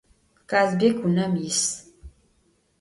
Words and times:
Kazbek 0.49 0.97
vunem 1.03 1.33
yis. 1.41 1.63